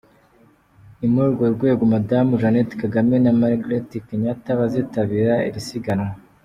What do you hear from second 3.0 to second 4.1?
na Margaret